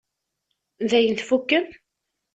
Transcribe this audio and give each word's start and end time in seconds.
Dayen 0.89 1.15
tfukkem? 1.15 1.65